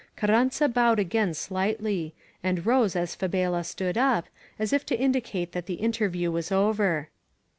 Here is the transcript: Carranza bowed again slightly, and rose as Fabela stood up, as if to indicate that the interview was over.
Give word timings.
Carranza 0.15 0.67
bowed 0.67 0.97
again 0.97 1.35
slightly, 1.35 2.15
and 2.43 2.65
rose 2.65 2.95
as 2.95 3.15
Fabela 3.15 3.63
stood 3.63 3.99
up, 3.99 4.25
as 4.57 4.73
if 4.73 4.83
to 4.87 4.99
indicate 4.99 5.51
that 5.51 5.67
the 5.67 5.75
interview 5.75 6.31
was 6.31 6.51
over. 6.51 7.09